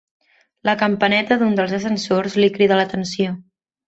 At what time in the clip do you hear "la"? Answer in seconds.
0.69-0.73